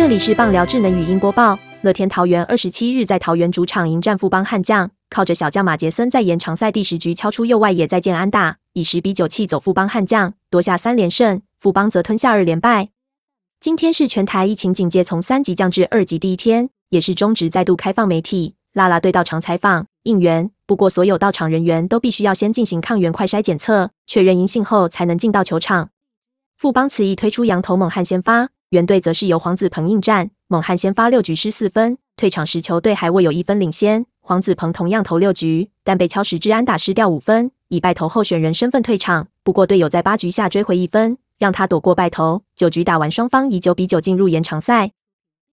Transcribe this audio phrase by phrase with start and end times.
[0.00, 1.58] 这里是棒聊智能语音播报。
[1.82, 11.42] 乐天桃园二十七日在桃园主场迎战富邦悍将，靠着小将马杰森在延长赛第十局敲出右外野再见安打，以十比九气走富邦悍将，夺下三连胜。
[11.58, 12.88] 富邦则吞下二连败。
[13.60, 20.50] 今天是全台疫情警戒从三级降至二级第一天，也是中职再度开放媒体、拉拉队到场采访应援。
[20.64, 25.90] 不过，所有到场人员都必须要先进行抗原快筛检测，确认阴性后才能进到球场。
[26.56, 28.48] 富邦此役推出羊头猛汉先发。
[28.70, 34.06] 原队则是由黄子鹏应战，猛汉先发六局失四分，退场时球队还未有一分领先。
[34.20, 39.26] 黄子鹏同样投六局，但被敲十支安打失掉五分，以败投候选人身份退场。
[39.42, 42.44] 不过队友在八局下追回一分，让他躲过败投。
[42.54, 44.92] 九局打完，双方以九比九进入延长赛。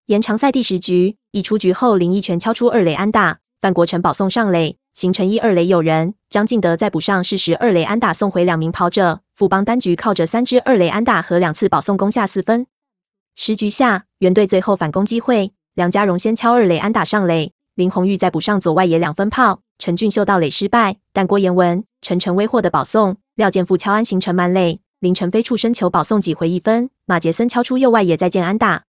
[0.07, 6.15] 延长赛第十局，一出局后林一拳敲出二垒安打，范国成保送上垒，形成一二垒有人。
[6.29, 9.21] 张敬德再补上是十二垒安打送回两名跑者。
[9.34, 12.67] 富邦单局靠着三支二垒安打和两次保送攻下四分。
[13.37, 28.83] 十局下，原队最后反攻机会，梁家荣先敲二垒安打上垒，林红玉再补上左外野两分炮，陈俊秀到垒失败，但郭彦文、陈晨威获得保送，廖健富敲安形成满垒，林晨飞触身球保送几回一分，马杰森敲出右外野再见安打。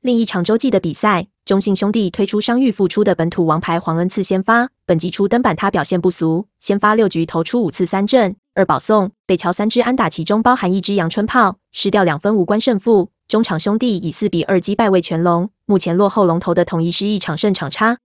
[0.00, 13.10] 另一场洲际的比赛，中信兄弟推出伤愈复出的本土王牌黄恩赐先发，本季初登板他表现不俗，先发六局投出五次三振二保送，被敲三支安打，其中包含一支阳春炮，失掉两分无关胜负。
[13.32, 17.96] 中场兄弟以四比二击败魏全龙，目前落后龙头的统一失一场胜场差。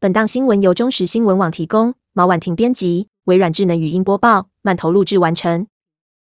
[0.00, 5.68] 本档新闻由中时新闻网提供，毛婉婷编辑，微软智能语音播报，慢投录制完成。